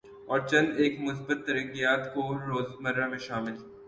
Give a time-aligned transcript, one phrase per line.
[0.27, 3.55] اور چند ایک مثبت ترغیبات کو روزمرہ میں شامل